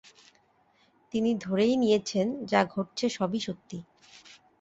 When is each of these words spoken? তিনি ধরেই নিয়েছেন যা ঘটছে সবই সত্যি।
তিনি 1.13 1.31
ধরেই 1.37 1.75
নিয়েছেন 1.77 2.27
যা 2.45 2.61
ঘটছে 2.65 3.05
সবই 3.09 3.39
সত্যি। 3.39 3.77